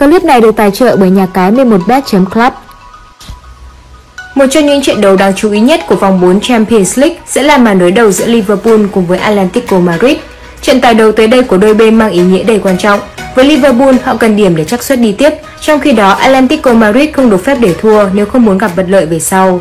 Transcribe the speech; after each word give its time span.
Clip 0.00 0.24
này 0.24 0.40
được 0.40 0.56
tài 0.56 0.70
trợ 0.70 0.96
bởi 0.96 1.10
nhà 1.10 1.26
cái 1.34 1.52
11bet.club. 1.52 2.52
Một 4.34 4.46
trong 4.50 4.66
những 4.66 4.82
trận 4.82 5.00
đấu 5.00 5.16
đáng 5.16 5.32
chú 5.36 5.50
ý 5.50 5.60
nhất 5.60 5.80
của 5.86 5.94
vòng 5.94 6.20
4 6.20 6.40
Champions 6.40 6.98
League 6.98 7.16
sẽ 7.26 7.42
là 7.42 7.58
màn 7.58 7.78
đối 7.78 7.90
đầu 7.90 8.10
giữa 8.12 8.26
Liverpool 8.26 8.80
cùng 8.92 9.06
với 9.06 9.18
Atlético 9.18 9.78
Madrid. 9.78 10.16
Trận 10.62 10.80
tài 10.80 10.94
đấu 10.94 11.12
tới 11.12 11.26
đây 11.26 11.42
của 11.42 11.56
đôi 11.56 11.74
bên 11.74 11.94
mang 11.94 12.10
ý 12.10 12.20
nghĩa 12.20 12.42
đầy 12.42 12.58
quan 12.58 12.78
trọng. 12.78 13.00
Với 13.34 13.44
Liverpool, 13.44 13.94
họ 14.04 14.16
cần 14.16 14.36
điểm 14.36 14.56
để 14.56 14.64
chắc 14.64 14.82
suất 14.82 15.00
đi 15.00 15.12
tiếp, 15.12 15.30
trong 15.60 15.80
khi 15.80 15.92
đó 15.92 16.12
Atlético 16.12 16.72
Madrid 16.72 17.10
không 17.12 17.30
được 17.30 17.44
phép 17.44 17.58
để 17.60 17.74
thua 17.80 18.08
nếu 18.12 18.26
không 18.26 18.44
muốn 18.44 18.58
gặp 18.58 18.70
vật 18.76 18.86
lợi 18.88 19.06
về 19.06 19.18
sau. 19.18 19.60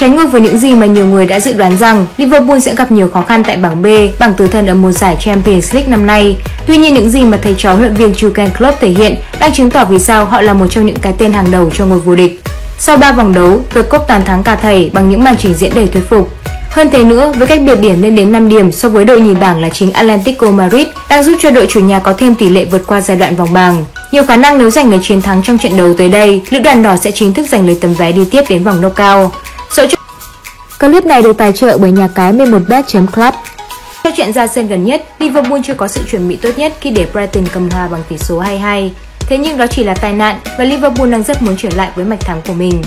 Trái 0.00 0.10
ngược 0.10 0.26
với 0.32 0.40
những 0.40 0.58
gì 0.58 0.74
mà 0.74 0.86
nhiều 0.86 1.06
người 1.06 1.26
đã 1.26 1.40
dự 1.40 1.52
đoán 1.52 1.76
rằng 1.76 2.06
Liverpool 2.16 2.58
sẽ 2.58 2.74
gặp 2.74 2.92
nhiều 2.92 3.08
khó 3.08 3.22
khăn 3.22 3.44
tại 3.44 3.56
bảng 3.56 3.82
B, 3.82 3.86
bảng 4.18 4.34
tứ 4.34 4.46
thân 4.46 4.66
ở 4.66 4.74
mùa 4.74 4.92
giải 4.92 5.16
Champions 5.20 5.74
League 5.74 5.90
năm 5.90 6.06
nay. 6.06 6.36
Tuy 6.66 6.76
nhiên 6.76 6.94
những 6.94 7.10
gì 7.10 7.22
mà 7.22 7.38
thầy 7.42 7.54
trò 7.58 7.72
huấn 7.72 7.82
luyện 7.82 7.94
viên 7.94 8.12
Jurgen 8.12 8.48
Klopp 8.58 8.80
thể 8.80 8.88
hiện 8.88 9.16
đang 9.40 9.52
chứng 9.52 9.70
tỏ 9.70 9.84
vì 9.84 9.98
sao 9.98 10.24
họ 10.24 10.40
là 10.40 10.52
một 10.52 10.66
trong 10.70 10.86
những 10.86 10.96
cái 10.96 11.14
tên 11.18 11.32
hàng 11.32 11.50
đầu 11.50 11.70
cho 11.74 11.86
ngôi 11.86 11.98
vô 11.98 12.14
địch. 12.14 12.40
Sau 12.78 12.96
3 12.96 13.12
vòng 13.12 13.34
đấu, 13.34 13.60
The 13.74 13.82
Cop 13.82 14.02
toàn 14.08 14.24
thắng 14.24 14.42
cả 14.42 14.56
thầy 14.56 14.90
bằng 14.92 15.10
những 15.10 15.24
màn 15.24 15.36
trình 15.36 15.54
diễn 15.54 15.74
đầy 15.74 15.86
thuyết 15.86 16.08
phục. 16.08 16.30
Hơn 16.70 16.90
thế 16.92 17.04
nữa, 17.04 17.32
với 17.36 17.46
cách 17.46 17.60
biệt 17.66 17.80
điểm 17.80 18.02
lên 18.02 18.16
đến 18.16 18.32
5 18.32 18.48
điểm 18.48 18.72
so 18.72 18.88
với 18.88 19.04
đội 19.04 19.20
nhì 19.20 19.34
bảng 19.34 19.62
là 19.62 19.68
chính 19.68 19.92
Atlético 19.92 20.50
Madrid 20.50 20.86
đang 21.10 21.22
giúp 21.22 21.36
cho 21.40 21.50
đội 21.50 21.66
chủ 21.66 21.80
nhà 21.80 21.98
có 21.98 22.12
thêm 22.12 22.34
tỷ 22.34 22.48
lệ 22.48 22.64
vượt 22.64 22.86
qua 22.86 23.00
giai 23.00 23.16
đoạn 23.16 23.36
vòng 23.36 23.52
bảng. 23.52 23.84
Nhiều 24.12 24.24
khả 24.26 24.36
năng 24.36 24.58
nếu 24.58 24.70
giành 24.70 24.90
được 24.90 24.98
chiến 25.02 25.22
thắng 25.22 25.42
trong 25.42 25.58
trận 25.58 25.76
đấu 25.76 25.94
tới 25.94 26.08
đây, 26.08 26.42
lữ 26.50 26.58
đoàn 26.58 26.82
đỏ 26.82 26.96
sẽ 26.96 27.10
chính 27.10 27.34
thức 27.34 27.46
giành 27.48 27.66
lấy 27.66 27.78
tấm 27.80 27.94
vé 27.94 28.12
đi 28.12 28.24
tiếp 28.30 28.42
đến 28.48 28.64
vòng 28.64 28.80
knockout. 28.80 29.32
Dẫu 29.70 29.86
cho 29.86 29.98
Clip 30.80 31.04
này 31.04 31.22
được 31.22 31.38
tài 31.38 31.52
trợ 31.52 31.78
bởi 31.78 31.90
nhà 31.90 32.08
cái 32.14 32.32
11bet.club. 32.32 33.32
Trong 34.04 34.14
trận 34.16 34.32
ra 34.32 34.46
sân 34.46 34.68
gần 34.68 34.84
nhất, 34.84 35.04
Liverpool 35.18 35.60
chưa 35.64 35.74
có 35.74 35.88
sự 35.88 36.00
chuẩn 36.10 36.28
bị 36.28 36.36
tốt 36.36 36.50
nhất 36.56 36.72
khi 36.80 36.90
để 36.90 37.06
Brighton 37.12 37.44
cầm 37.52 37.70
hòa 37.70 37.88
bằng 37.88 38.02
tỷ 38.08 38.18
số 38.18 38.42
2-2. 38.42 38.90
Thế 39.20 39.38
nhưng 39.38 39.58
đó 39.58 39.66
chỉ 39.66 39.84
là 39.84 39.94
tai 39.94 40.12
nạn 40.12 40.38
và 40.58 40.64
Liverpool 40.64 41.10
đang 41.10 41.22
rất 41.22 41.42
muốn 41.42 41.56
trở 41.58 41.68
lại 41.76 41.90
với 41.94 42.04
mạch 42.04 42.20
thắng 42.20 42.42
của 42.46 42.52
mình. 42.52 42.82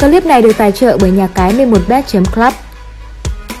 Clip 0.00 0.26
này 0.26 0.42
được 0.42 0.56
tài 0.58 0.72
trợ 0.72 0.98
bởi 1.00 1.10
nhà 1.10 1.28
cái 1.34 1.52
11bet.club. 1.52 2.52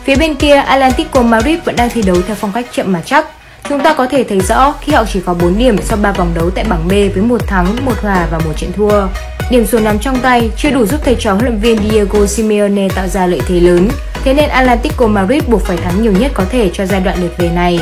Phía 0.04 0.16
bên 0.16 0.34
kia, 0.34 0.54
Atlético 0.54 1.22
Madrid 1.22 1.58
vẫn 1.64 1.76
đang 1.76 1.90
thi 1.90 2.02
đấu 2.02 2.16
theo 2.26 2.36
phong 2.40 2.52
cách 2.52 2.66
chậm 2.72 2.92
mà 2.92 3.02
chắc. 3.06 3.26
Chúng 3.68 3.80
ta 3.80 3.94
có 3.94 4.06
thể 4.06 4.24
thấy 4.24 4.40
rõ 4.40 4.74
khi 4.80 4.92
họ 4.92 5.04
chỉ 5.12 5.20
có 5.26 5.34
4 5.34 5.58
điểm 5.58 5.76
sau 5.82 5.98
3 6.02 6.12
vòng 6.12 6.30
đấu 6.34 6.50
tại 6.50 6.64
bảng 6.64 6.88
B 6.88 6.90
với 6.90 7.22
một 7.22 7.46
thắng, 7.46 7.76
một 7.84 8.00
hòa 8.02 8.26
và 8.30 8.38
một 8.38 8.52
trận 8.56 8.72
thua. 8.72 9.06
Điểm 9.50 9.66
số 9.66 9.78
nắm 9.78 9.98
trong 9.98 10.20
tay 10.20 10.50
chưa 10.56 10.70
đủ 10.70 10.86
giúp 10.86 11.00
thầy 11.04 11.16
trò 11.20 11.32
huấn 11.32 11.44
luyện 11.44 11.58
viên 11.58 11.90
Diego 11.90 12.26
Simeone 12.26 12.88
tạo 12.88 13.08
ra 13.08 13.26
lợi 13.26 13.40
thế 13.46 13.60
lớn, 13.60 13.88
thế 14.24 14.34
nên 14.34 14.48
Atlético 14.48 15.06
Madrid 15.06 15.42
buộc 15.48 15.66
phải 15.66 15.76
thắng 15.76 16.02
nhiều 16.02 16.12
nhất 16.12 16.30
có 16.34 16.44
thể 16.50 16.70
cho 16.72 16.86
giai 16.86 17.00
đoạn 17.00 17.22
lượt 17.22 17.32
về 17.38 17.48
này. 17.48 17.80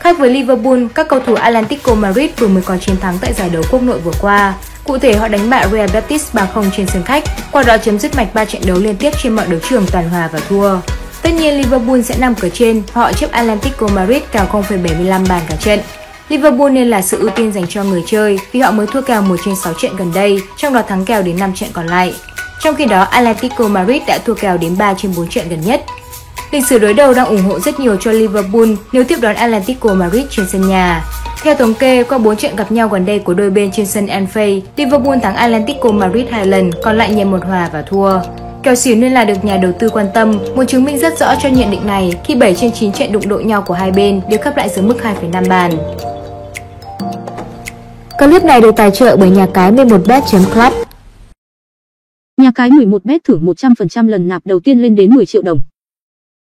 Khác 0.00 0.18
với 0.18 0.30
Liverpool, 0.30 0.78
các 0.94 1.08
cầu 1.08 1.20
thủ 1.26 1.34
Atlético 1.34 1.94
Madrid 1.94 2.30
vừa 2.38 2.48
mới 2.48 2.62
có 2.62 2.76
chiến 2.76 2.96
thắng 3.00 3.18
tại 3.20 3.32
giải 3.32 3.50
đấu 3.50 3.62
quốc 3.70 3.82
nội 3.82 3.98
vừa 3.98 4.12
qua. 4.20 4.54
Cụ 4.84 4.98
thể 4.98 5.16
họ 5.16 5.28
đánh 5.28 5.50
bại 5.50 5.66
Real 5.72 5.90
Betis 5.92 6.24
3-0 6.32 6.64
trên 6.76 6.86
sân 6.86 7.02
khách, 7.02 7.24
qua 7.52 7.62
đó 7.62 7.76
chấm 7.78 7.98
dứt 7.98 8.16
mạch 8.16 8.34
3 8.34 8.44
trận 8.44 8.62
đấu 8.66 8.78
liên 8.78 8.96
tiếp 8.96 9.10
trên 9.22 9.32
mọi 9.32 9.46
đấu 9.46 9.60
trường 9.68 9.86
toàn 9.92 10.08
hòa 10.08 10.28
và 10.32 10.40
thua. 10.48 10.76
Tất 11.22 11.30
nhiên 11.32 11.56
Liverpool 11.56 12.00
sẽ 12.02 12.14
nằm 12.18 12.34
cửa 12.34 12.48
trên, 12.48 12.82
họ 12.92 13.12
chấp 13.12 13.30
Atlético 13.30 13.88
Madrid 13.88 14.22
cao 14.32 14.46
0,75 14.52 15.28
bàn 15.28 15.42
cả 15.48 15.56
trận. 15.60 15.78
Liverpool 16.30 16.70
nên 16.70 16.90
là 16.90 17.02
sự 17.02 17.18
ưu 17.18 17.30
tiên 17.30 17.52
dành 17.52 17.66
cho 17.68 17.84
người 17.84 18.02
chơi 18.06 18.38
vì 18.52 18.60
họ 18.60 18.70
mới 18.70 18.86
thua 18.86 19.02
kèo 19.02 19.22
1 19.22 19.36
trên 19.44 19.56
6 19.56 19.72
trận 19.74 19.96
gần 19.96 20.12
đây, 20.14 20.40
trong 20.56 20.74
đó 20.74 20.82
thắng 20.82 21.04
kèo 21.04 21.22
đến 21.22 21.38
5 21.38 21.54
trận 21.54 21.68
còn 21.72 21.86
lại. 21.86 22.14
Trong 22.60 22.74
khi 22.74 22.86
đó, 22.86 23.02
Atletico 23.02 23.68
Madrid 23.68 24.02
đã 24.06 24.18
thua 24.24 24.34
kèo 24.34 24.58
đến 24.58 24.78
3 24.78 24.94
trên 24.94 25.12
4 25.16 25.28
trận 25.28 25.48
gần 25.48 25.60
nhất. 25.60 25.84
Lịch 26.50 26.66
sử 26.66 26.78
đối 26.78 26.94
đầu 26.94 27.14
đang 27.14 27.26
ủng 27.26 27.42
hộ 27.42 27.60
rất 27.60 27.80
nhiều 27.80 27.96
cho 27.96 28.12
Liverpool 28.12 28.68
nếu 28.92 29.04
tiếp 29.04 29.18
đón 29.20 29.34
Atletico 29.34 29.94
Madrid 29.94 30.24
trên 30.30 30.46
sân 30.48 30.68
nhà. 30.68 31.04
Theo 31.42 31.54
thống 31.54 31.74
kê, 31.74 32.02
qua 32.02 32.18
4 32.18 32.36
trận 32.36 32.56
gặp 32.56 32.72
nhau 32.72 32.88
gần 32.88 33.06
đây 33.06 33.18
của 33.18 33.34
đôi 33.34 33.50
bên 33.50 33.70
trên 33.72 33.86
sân 33.86 34.06
Anfield, 34.06 34.60
Liverpool 34.76 35.18
thắng 35.18 35.34
Atletico 35.34 35.92
Madrid 35.92 36.26
hai 36.30 36.46
lần, 36.46 36.70
còn 36.82 36.98
lại 36.98 37.10
nhận 37.10 37.30
một 37.30 37.44
hòa 37.46 37.70
và 37.72 37.82
thua. 37.82 38.20
Kèo 38.62 38.74
xỉu 38.74 38.96
nên 38.96 39.12
là 39.12 39.24
được 39.24 39.44
nhà 39.44 39.56
đầu 39.56 39.72
tư 39.78 39.88
quan 39.88 40.06
tâm, 40.14 40.38
muốn 40.54 40.66
chứng 40.66 40.84
minh 40.84 40.98
rất 40.98 41.18
rõ 41.18 41.34
cho 41.42 41.48
nhận 41.48 41.70
định 41.70 41.86
này 41.86 42.14
khi 42.24 42.34
7 42.34 42.54
trên 42.54 42.72
9 42.72 42.92
trận 42.92 43.12
đụng 43.12 43.28
độ 43.28 43.38
nhau 43.38 43.62
của 43.62 43.74
hai 43.74 43.90
bên 43.90 44.20
đều 44.28 44.38
khép 44.42 44.56
lại 44.56 44.68
dưới 44.68 44.84
mức 44.84 44.96
2,5 45.02 45.48
bàn. 45.48 45.72
Clip 48.20 48.44
này 48.44 48.60
được 48.60 48.76
tài 48.76 48.90
trợ 48.90 49.16
bởi 49.16 49.30
nhà 49.30 49.46
cái 49.54 49.72
11bet.club. 49.72 50.72
Nhà 52.36 52.50
cái 52.54 52.70
11bet 52.70 53.18
thưởng 53.24 53.46
100% 53.46 54.08
lần 54.08 54.28
nạp 54.28 54.46
đầu 54.46 54.60
tiên 54.60 54.82
lên 54.82 54.94
đến 54.94 55.14
10 55.14 55.26
triệu 55.26 55.42
đồng. 55.42 55.60